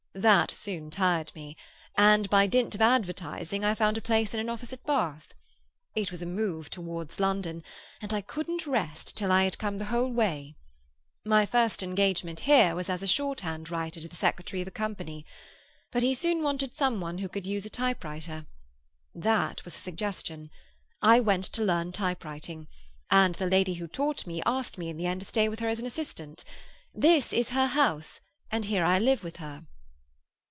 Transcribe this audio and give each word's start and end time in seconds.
That 0.13 0.51
soon 0.51 0.89
tired 0.91 1.31
me, 1.33 1.55
and 1.97 2.29
by 2.29 2.45
dint 2.45 2.75
of 2.75 2.81
advertising 2.81 3.63
I 3.63 3.73
found 3.73 3.97
a 3.97 4.01
place 4.01 4.33
in 4.33 4.41
an 4.41 4.49
office 4.49 4.73
at 4.73 4.83
Bath. 4.83 5.33
It 5.95 6.11
was 6.11 6.21
a 6.21 6.25
move 6.25 6.69
towards 6.69 7.17
London, 7.21 7.63
and 8.01 8.13
I 8.13 8.19
couldn't 8.19 8.67
rest 8.67 9.15
till 9.15 9.31
I 9.31 9.45
had 9.45 9.57
come 9.57 9.77
the 9.77 9.85
whole 9.85 10.09
way. 10.11 10.57
My 11.23 11.45
first 11.45 11.81
engagement 11.81 12.41
here 12.41 12.75
was 12.75 12.89
as 12.89 13.09
shorthand 13.09 13.69
writer 13.69 14.01
to 14.01 14.09
the 14.09 14.17
secretary 14.17 14.61
of 14.61 14.67
a 14.67 14.71
company. 14.71 15.25
But 15.93 16.03
he 16.03 16.13
soon 16.13 16.43
wanted 16.43 16.75
some 16.75 16.99
one 16.99 17.19
who 17.19 17.29
could 17.29 17.47
use 17.47 17.65
a 17.65 17.69
typewriter. 17.69 18.47
That 19.15 19.63
was 19.63 19.75
a 19.75 19.79
suggestion. 19.79 20.49
I 21.01 21.21
went 21.21 21.45
to 21.45 21.63
learn 21.63 21.93
typewriting, 21.93 22.67
and 23.09 23.35
the 23.35 23.47
lady 23.47 23.75
who 23.75 23.87
taught 23.87 24.27
me 24.27 24.41
asked 24.45 24.77
me 24.77 24.89
in 24.89 24.97
the 24.97 25.07
end 25.07 25.21
to 25.21 25.27
stay 25.27 25.47
with 25.47 25.61
her 25.61 25.69
as 25.69 25.79
an 25.79 25.85
assistant. 25.85 26.43
This 26.93 27.31
is 27.31 27.51
her 27.55 27.67
house, 27.67 28.19
and 28.51 28.65
here 28.65 28.83
I 28.83 28.99
live 28.99 29.23
with 29.23 29.37
her." 29.37 29.63